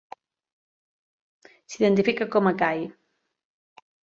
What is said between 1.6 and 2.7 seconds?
S'identifica com a